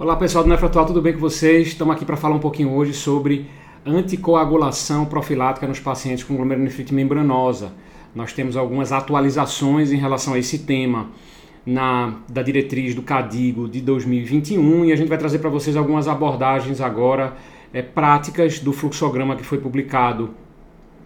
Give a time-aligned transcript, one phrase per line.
[0.00, 1.66] Olá pessoal do Nefroatual, tudo bem com vocês?
[1.66, 3.46] Estamos aqui para falar um pouquinho hoje sobre
[3.84, 7.72] anticoagulação profilática nos pacientes com glomerulonefrite membranosa.
[8.14, 11.08] Nós temos algumas atualizações em relação a esse tema
[11.66, 16.06] na, da diretriz do CADIGO de 2021 e a gente vai trazer para vocês algumas
[16.06, 17.36] abordagens agora
[17.74, 20.30] é, práticas do fluxograma que foi publicado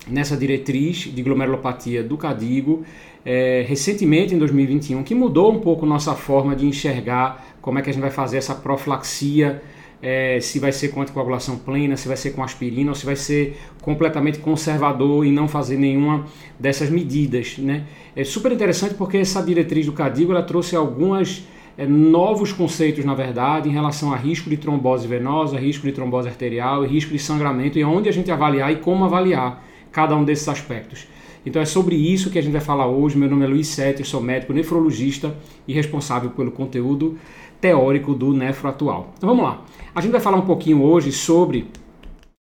[0.08, 2.84] nessa diretriz de glomerulopatia do CADIGO
[3.24, 7.90] é, recentemente em 2021 que mudou um pouco nossa forma de enxergar como é que
[7.90, 9.62] a gente vai fazer essa profilaxia,
[10.02, 13.14] é, se vai ser com anticoagulação plena, se vai ser com aspirina ou se vai
[13.14, 16.26] ser completamente conservador e não fazer nenhuma
[16.58, 17.56] dessas medidas.
[17.58, 17.84] Né?
[18.16, 21.44] É super interessante porque essa diretriz do CADIGO ela trouxe algumas
[21.78, 26.26] é, novos conceitos, na verdade, em relação a risco de trombose venosa, risco de trombose
[26.28, 30.24] arterial e risco de sangramento e onde a gente avaliar e como avaliar cada um
[30.24, 31.06] desses aspectos.
[31.44, 33.18] Então é sobre isso que a gente vai falar hoje.
[33.18, 37.18] Meu nome é Luiz Sete, eu sou médico nefrologista e responsável pelo conteúdo
[37.60, 39.12] teórico do nefro atual.
[39.16, 39.64] Então vamos lá.
[39.94, 41.68] A gente vai falar um pouquinho hoje sobre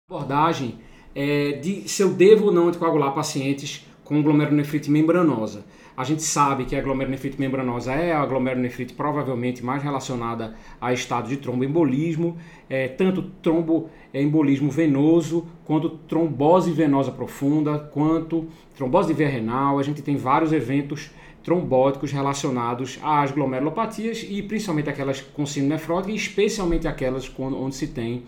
[0.09, 0.79] abordagem
[1.15, 5.65] é, de se eu devo ou não anticoagular pacientes com glomerulonefrite membranosa.
[5.97, 11.29] A gente sabe que a glomerulonefrite membranosa é a glomerulonefrite provavelmente mais relacionada a estado
[11.29, 19.79] de tromboembolismo, é, tanto tromboembolismo venoso, quanto trombose venosa profunda, quanto trombose de via renal.
[19.79, 21.11] A gente tem vários eventos
[21.45, 28.23] trombóticos relacionados às glomerulopatias e principalmente aquelas com síndrome nefrótica especialmente aquelas onde se tem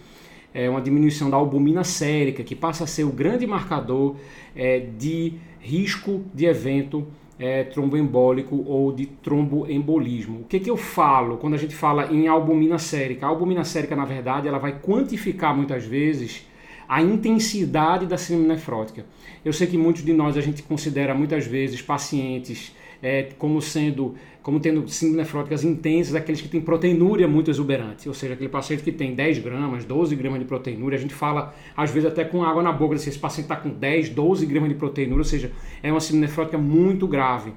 [0.54, 4.14] é, uma diminuição da albumina sérica, que passa a ser o grande marcador
[4.54, 7.04] é, de risco de evento
[7.38, 10.40] é, tromboembólico ou de tromboembolismo.
[10.40, 13.26] O que, que eu falo quando a gente fala em albumina sérica?
[13.26, 16.46] A albumina sérica, na verdade, ela vai quantificar muitas vezes
[16.88, 19.04] a intensidade da síndrome nefrótica.
[19.44, 24.14] Eu sei que muitos de nós a gente considera muitas vezes pacientes é, como sendo
[24.42, 28.82] como tendo síndrome nefróticas intensas, aqueles que têm proteinúria muito exuberante, ou seja, aquele paciente
[28.82, 32.44] que tem 10 gramas, 12 gramas de proteinúria, a gente fala às vezes até com
[32.44, 35.50] água na boca, se esse paciente está com 10, 12 gramas de proteinúria, ou seja,
[35.82, 37.54] é uma síndrome nefrótica muito grave.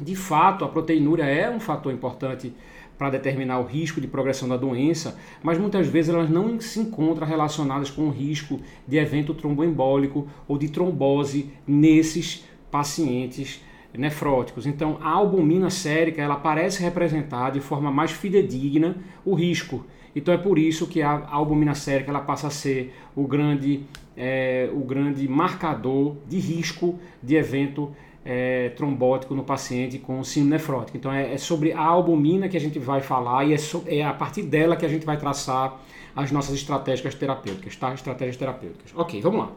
[0.00, 2.50] De fato, a proteinúria é um fator importante
[2.98, 7.26] para determinar o risco de progressão da doença, mas muitas vezes elas não se encontram
[7.26, 13.62] relacionadas com o risco de evento tromboembólico ou de trombose nesses pacientes
[13.96, 14.66] nefróticos.
[14.66, 19.84] Então, a albumina sérica ela parece representar de forma mais fidedigna o risco.
[20.16, 23.82] Então é por isso que a albumina sérica ela passa a ser o grande,
[24.16, 27.94] é, o grande marcador de risco de evento
[28.28, 30.98] é, trombótico no paciente com síndrome nefrótica.
[30.98, 34.02] Então é, é, sobre a albumina que a gente vai falar e é, so, é
[34.02, 35.80] a partir dela que a gente vai traçar
[36.14, 37.94] as nossas estratégias terapêuticas, tá?
[37.94, 38.92] Estratégias terapêuticas.
[38.96, 39.52] Ok, vamos lá.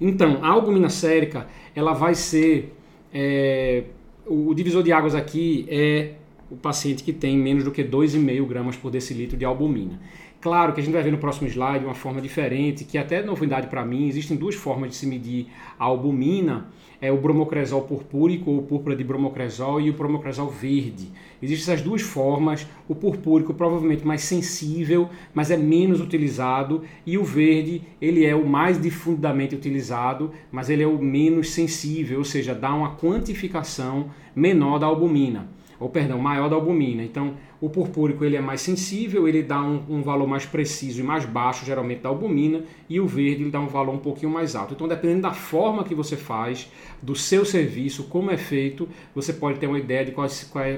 [0.00, 2.72] Então, a albumina sérica ela vai ser
[3.12, 3.84] é,
[4.26, 6.12] o, divisor de águas aqui é
[6.48, 9.98] o paciente que tem menos do que 2,5 gramas por decilitro de albumina.
[10.46, 13.66] Claro que a gente vai ver no próximo slide uma forma diferente, que até novidade
[13.66, 16.68] para mim, existem duas formas de se medir a albumina,
[17.00, 21.10] é o bromocresol purpúrico ou púrpura de bromocresol e o bromocresol verde.
[21.42, 27.24] Existem essas duas formas, o purpúrico provavelmente mais sensível, mas é menos utilizado, e o
[27.24, 32.54] verde, ele é o mais difundidamente utilizado, mas ele é o menos sensível, ou seja,
[32.54, 37.02] dá uma quantificação menor da albumina ou perdão, maior da albumina.
[37.02, 41.02] Então, o purpúrico ele é mais sensível, ele dá um, um, valor mais preciso e
[41.02, 44.54] mais baixo, geralmente da albumina, e o verde ele dá um valor um pouquinho mais
[44.54, 44.74] alto.
[44.74, 46.70] Então, dependendo da forma que você faz,
[47.02, 50.26] do seu serviço, como é feito, você pode ter uma ideia de qual,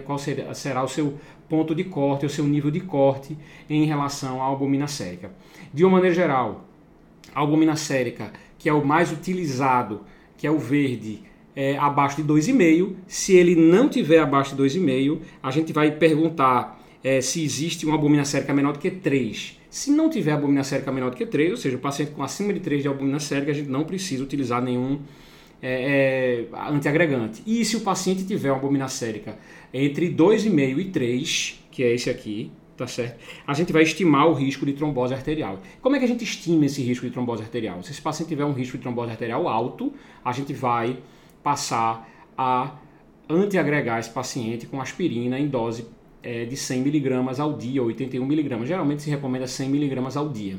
[0.05, 1.15] qual, será o seu
[1.49, 3.37] ponto de corte, o seu nível de corte
[3.69, 5.31] em relação à albumina sérica.
[5.73, 6.65] De uma maneira geral,
[7.35, 10.03] a albumina sérica, que é o mais utilizado,
[10.37, 11.23] que é o verde,
[11.59, 12.95] é, abaixo de 2,5.
[13.09, 17.97] Se ele não tiver abaixo de 2,5, a gente vai perguntar é, se existe uma
[17.97, 19.59] albumina sérica menor do que 3.
[19.69, 22.53] Se não tiver albumina sérica menor do que 3, ou seja, o paciente com acima
[22.53, 25.01] de 3 de albumina sérica, a gente não precisa utilizar nenhum
[25.61, 27.43] é, é, antiagregante.
[27.45, 29.37] E se o paciente tiver uma albumina sérica
[29.75, 33.19] entre 2,5 e 3, que é esse aqui, tá certo?
[33.45, 35.61] A gente vai estimar o risco de trombose arterial.
[35.83, 37.83] Como é que a gente estima esse risco de trombose arterial?
[37.83, 39.93] Se esse paciente tiver um risco de trombose arterial alto,
[40.25, 40.97] a gente vai
[41.43, 42.73] passar a
[43.29, 45.87] antiagregar esse paciente com aspirina em dose
[46.23, 48.67] é, de 100 mg ao dia, 81 mg.
[48.67, 50.59] Geralmente se recomenda 100 mg ao dia,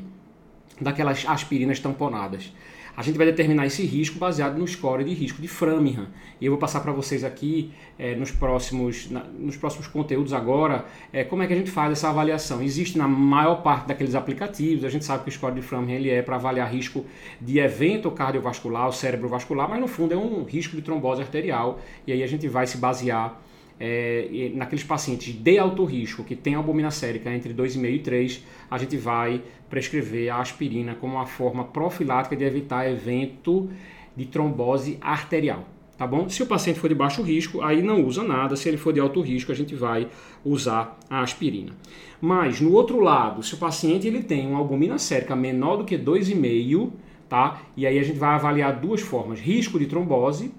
[0.80, 2.52] daquelas aspirinas tamponadas
[2.96, 6.08] a gente vai determinar esse risco baseado no score de risco de Framingham.
[6.40, 10.84] E eu vou passar para vocês aqui é, nos, próximos, na, nos próximos conteúdos agora
[11.12, 12.62] é, como é que a gente faz essa avaliação.
[12.62, 16.10] Existe na maior parte daqueles aplicativos, a gente sabe que o score de Framingham ele
[16.10, 17.04] é para avaliar risco
[17.40, 21.80] de evento cardiovascular, cérebro vascular, mas no fundo é um risco de trombose arterial.
[22.06, 23.40] E aí a gente vai se basear
[23.80, 28.76] é, naqueles pacientes de alto risco que tem albumina sérica entre 2,5 e 3, a
[28.76, 33.70] gente vai prescrever a aspirina como uma forma profilática de evitar evento
[34.14, 35.66] de trombose arterial.
[35.96, 36.28] Tá bom?
[36.30, 38.56] Se o paciente for de baixo risco, aí não usa nada.
[38.56, 40.08] Se ele for de alto risco, a gente vai
[40.42, 41.72] usar a aspirina.
[42.20, 45.98] Mas no outro lado, se o paciente ele tem uma albumina sérica menor do que
[45.98, 46.90] 2,5,
[47.28, 47.60] tá?
[47.76, 50.52] E aí a gente vai avaliar duas formas: risco de trombose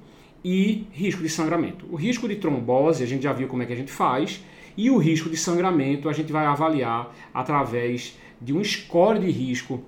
[0.43, 1.85] e risco de sangramento.
[1.89, 4.43] O risco de trombose, a gente já viu como é que a gente faz,
[4.75, 9.83] e o risco de sangramento a gente vai avaliar através de um score de risco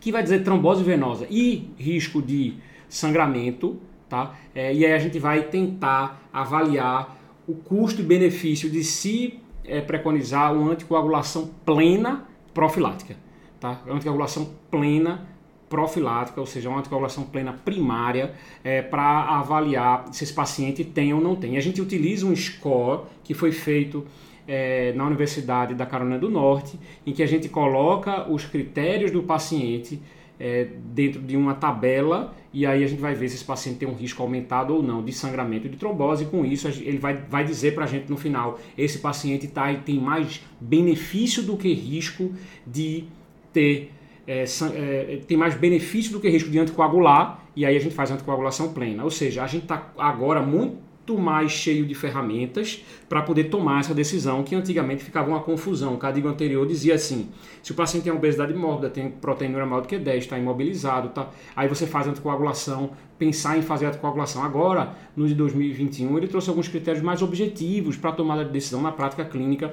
[0.00, 2.54] que vai dizer trombose venosa e risco de
[2.88, 3.78] sangramento,
[4.08, 4.34] tá?
[4.54, 9.80] É, e aí a gente vai tentar avaliar o custo e benefício de se é,
[9.80, 13.16] preconizar uma anticoagulação plena profilática,
[13.58, 13.80] tá?
[13.88, 15.28] Anticoagulação plena
[15.70, 21.20] profilática, ou seja, uma anticoagulação plena primária, é, para avaliar se esse paciente tem ou
[21.20, 21.56] não tem.
[21.56, 24.04] A gente utiliza um score que foi feito
[24.48, 29.22] é, na Universidade da Carolina do Norte, em que a gente coloca os critérios do
[29.22, 30.02] paciente
[30.40, 33.88] é, dentro de uma tabela e aí a gente vai ver se esse paciente tem
[33.88, 36.24] um risco aumentado ou não de sangramento e de trombose.
[36.24, 40.00] Com isso, ele vai, vai dizer para a gente no final: esse paciente tá, tem
[40.00, 42.32] mais benefício do que risco
[42.66, 43.04] de
[43.52, 43.92] ter
[44.30, 48.12] é, é, tem mais benefício do que risco de anticoagular, e aí a gente faz
[48.12, 49.02] anticoagulação plena.
[49.02, 53.92] Ou seja, a gente está agora muito mais cheio de ferramentas para poder tomar essa
[53.92, 55.94] decisão, que antigamente ficava uma confusão.
[55.94, 57.28] O código anterior dizia assim:
[57.60, 61.28] se o paciente tem obesidade mórbida, tem proteína maior do que 10, está imobilizado, tá,
[61.56, 64.44] aí você faz anticoagulação, pensar em fazer anticoagulação.
[64.44, 68.80] Agora, no de 2021, ele trouxe alguns critérios mais objetivos para a tomada de decisão
[68.80, 69.70] na prática clínica,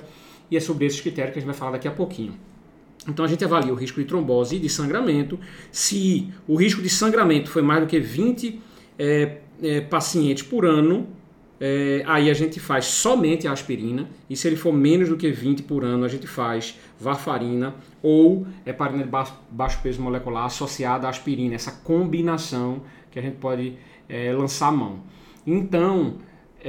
[0.50, 2.33] e é sobre esses critérios que a gente vai falar daqui a pouquinho.
[3.07, 5.39] Então a gente avalia o risco de trombose e de sangramento.
[5.71, 8.59] Se o risco de sangramento foi mais do que 20
[9.00, 11.07] é, é, pacientes por ano,
[11.59, 14.07] é, aí a gente faz somente a aspirina.
[14.30, 18.45] E se ele for menos do que 20 por ano, a gente faz varfarina ou
[18.65, 21.56] heparina de baixo, baixo peso molecular associada à aspirina.
[21.56, 23.74] Essa combinação que a gente pode
[24.07, 25.00] é, lançar a mão.
[25.45, 26.18] Então,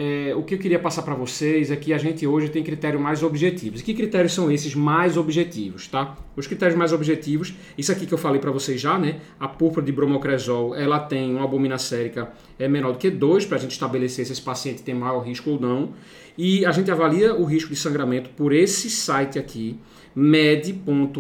[0.01, 3.03] é, o que eu queria passar para vocês é que a gente hoje tem critérios
[3.03, 3.81] mais objetivos.
[3.81, 6.17] E que critérios são esses mais objetivos, tá?
[6.37, 9.17] Os critérios mais objetivos, isso aqui que eu falei para vocês já, né?
[9.41, 13.57] A púrpura de bromocresol, ela tem uma albumina sérica é menor do que 2 para
[13.57, 15.95] a gente estabelecer se esse paciente tem maior risco ou não.
[16.37, 19.81] E a gente avalia o risco de sangramento por esse site aqui,
[20.15, 21.19] med.unc.edu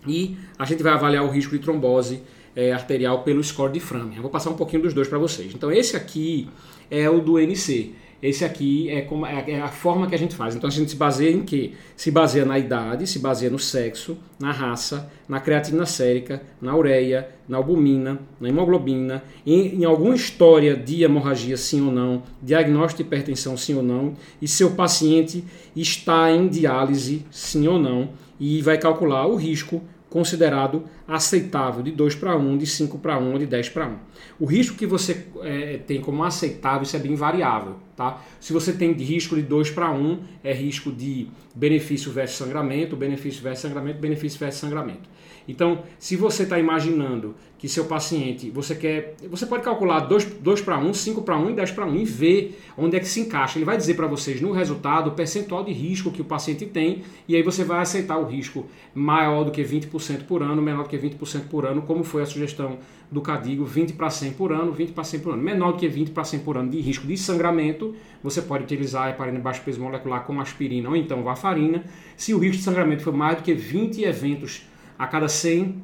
[0.07, 2.23] E a gente vai avaliar o risco de trombose
[2.55, 4.23] é, arterial pelo score de Framingham.
[4.23, 5.55] Vou passar um pouquinho dos dois para vocês.
[5.55, 6.49] Então esse aqui
[6.91, 7.95] é o do NC.
[8.23, 10.57] Esse aqui é, como, é, é a forma que a gente faz.
[10.57, 11.73] Então a gente se baseia em quê?
[11.97, 17.29] Se baseia na idade, se baseia no sexo, na raça, na creatina sérica, na ureia,
[17.49, 23.07] na albumina, na hemoglobina, em, em alguma história de hemorragia sim ou não, diagnóstico de
[23.07, 25.45] hipertensão sim ou não, e seu paciente
[25.77, 29.83] está em diálise sim ou não, e vai calcular o risco
[30.15, 33.97] considerado aceitável de 2 para 1, de 5 para 1 ou de 10 para 1.
[34.39, 37.75] O risco que você é, tem como aceitável, isso é bem variável.
[37.97, 38.23] Tá?
[38.39, 43.43] Se você tem risco de 2 para 1, é risco de benefício versus sangramento, benefício
[43.43, 45.09] versus sangramento, benefício versus sangramento.
[45.47, 50.79] Então, se você está imaginando que seu paciente, você quer, você pode calcular 2 para
[50.79, 53.59] 1, 5 para 1 e 10 para 1 e ver onde é que se encaixa.
[53.59, 57.03] Ele vai dizer para vocês no resultado o percentual de risco que o paciente tem
[57.27, 60.89] e aí você vai aceitar o risco maior do que 20% por ano, menor do
[60.91, 62.79] que 20% por ano, como foi a sugestão
[63.11, 65.43] do Cadigo, 20 para 100 por ano, 20 para 100 por ano.
[65.43, 69.05] Menor do que 20 para 100 por ano de risco de sangramento, você pode utilizar
[69.05, 71.85] a heparina de baixo peso molecular como aspirina ou então varfarina.
[72.17, 74.67] Se o risco de sangramento for mais do que 20 eventos
[74.99, 75.83] a cada 100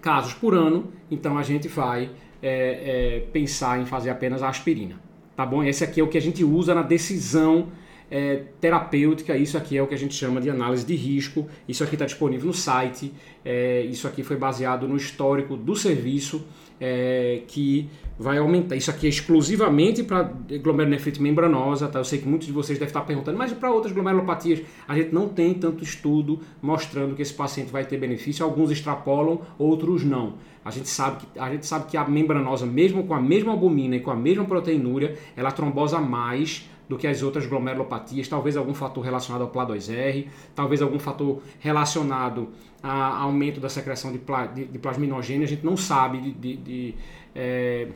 [0.00, 2.10] casos por ano, então a gente vai
[2.42, 5.00] é, é, pensar em fazer apenas a aspirina.
[5.36, 5.62] Tá bom?
[5.62, 7.68] Esse aqui é o que a gente usa na decisão
[8.10, 11.46] é, terapêutica, isso aqui é o que a gente chama de análise de risco.
[11.68, 13.12] Isso aqui está disponível no site.
[13.44, 16.44] É, isso aqui foi baseado no histórico do serviço
[16.80, 17.88] é, que
[18.20, 18.76] vai aumentar.
[18.76, 20.24] Isso aqui é exclusivamente para
[20.62, 21.98] glomerulonefrite membranosa, tá?
[21.98, 25.14] Eu sei que muitos de vocês devem estar perguntando, mas para outras glomerulopatias a gente
[25.14, 28.44] não tem tanto estudo mostrando que esse paciente vai ter benefício.
[28.44, 30.34] Alguns extrapolam, outros não.
[30.62, 33.96] A gente sabe que a gente sabe que a membranosa, mesmo com a mesma albumina
[33.96, 38.74] e com a mesma proteinúria, ela trombosa mais do que as outras glomerulopatias, talvez algum
[38.74, 42.48] fator relacionado ao PLA2R, talvez algum fator relacionado
[42.82, 46.56] a aumento da secreção de, pla, de, de plasminogênio, a gente não sabe de, de,
[46.56, 46.94] de,
[47.32, 47.86] é,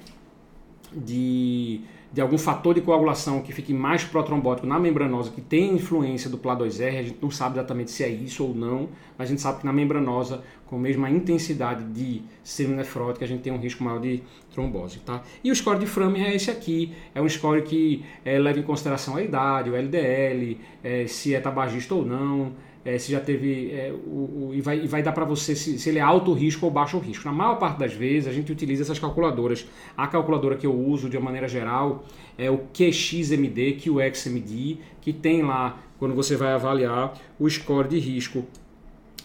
[0.92, 1.80] de
[2.14, 6.38] de algum fator de coagulação que fique mais protrombótico na membranosa, que tem influência do
[6.38, 8.88] PLA2R, a gente não sabe exatamente se é isso ou não,
[9.18, 12.84] mas a gente sabe que na membranosa, com a mesma intensidade de síndrome
[13.20, 14.22] a gente tem um risco maior de
[14.52, 15.00] trombose.
[15.00, 15.24] Tá?
[15.42, 18.62] E o score de Framingham é esse aqui, é um score que é, leva em
[18.62, 22.52] consideração a idade, o LDL, é, se é tabagista ou não,
[22.84, 25.78] é, se já teve é, o, o, e, vai, e vai dar para você se,
[25.78, 27.24] se, ele é alto risco ou baixo risco.
[27.24, 29.66] Na maior parte das vezes a gente utiliza essas calculadoras.
[29.96, 32.04] A calculadora que eu uso de uma maneira geral
[32.36, 38.44] é o QXMD, QXMD, que tem lá quando você vai avaliar o score de risco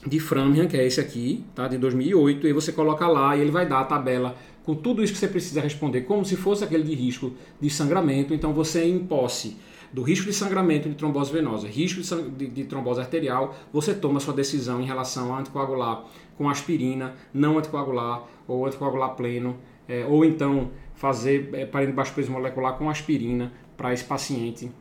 [0.07, 3.51] de Framingham, que é esse aqui, tá, de 2008, e você coloca lá e ele
[3.51, 6.83] vai dar a tabela com tudo isso que você precisa responder, como se fosse aquele
[6.83, 8.33] de risco de sangramento.
[8.33, 9.57] Então você em posse
[9.91, 14.33] do risco de sangramento de trombose venosa, risco de, de, trombose arterial, você toma sua
[14.33, 16.05] decisão em relação a anticoagular
[16.37, 22.31] com aspirina, não anticoagular ou anticoagular pleno, é, ou então fazer é, de baixo peso
[22.31, 24.71] molecular com aspirina para esse paciente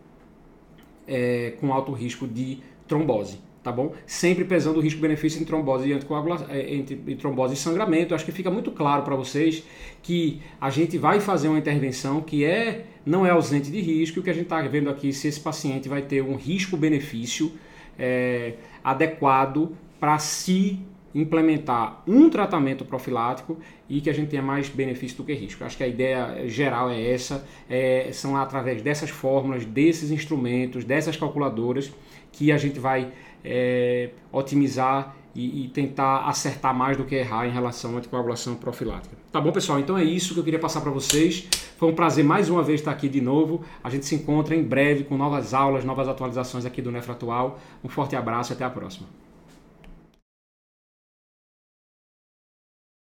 [1.06, 3.92] é, com alto risco de trombose tá bom?
[4.06, 8.14] Sempre pesando o risco-benefício em trombose e anticoagulação, é, entre trombose e sangramento.
[8.14, 9.62] acho que fica muito claro para vocês
[10.02, 14.20] que a gente vai fazer uma intervenção que é não é ausente de risco.
[14.20, 17.52] O que a gente está vendo aqui se esse paciente vai ter um risco-benefício
[17.98, 20.80] é, adequado para se
[21.20, 23.58] implementar um tratamento profilático
[23.88, 25.64] e que a gente tenha mais benefício do que risco.
[25.64, 31.16] Acho que a ideia geral é essa, é, são através dessas fórmulas, desses instrumentos, dessas
[31.16, 31.92] calculadoras
[32.30, 33.10] que a gente vai
[33.44, 39.16] é, otimizar e, e, tentar acertar mais do que errar em relação à anticoagulação profilática.
[39.30, 39.78] Tá bom, pessoal?
[39.78, 41.46] Então é isso que eu queria passar para vocês.
[41.76, 43.62] Foi um prazer mais uma vez estar aqui de novo.
[43.84, 47.60] A gente se encontra em breve com novas aulas, novas atualizações aqui do Nefra Atual.
[47.84, 49.06] Um forte abraço e até a próxima.